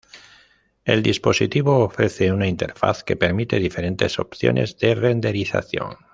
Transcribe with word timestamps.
El 0.83 1.03
dispositivo 1.03 1.77
ofrece 1.77 2.31
una 2.33 2.47
interfaz 2.47 3.03
que 3.03 3.15
permite 3.17 3.59
diferentes 3.59 4.17
opciones 4.17 4.79
de 4.79 4.95
renderización. 4.95 5.95